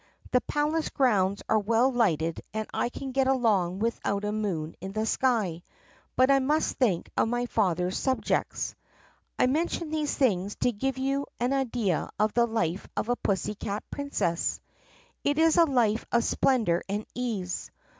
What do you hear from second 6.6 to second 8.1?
think of my father's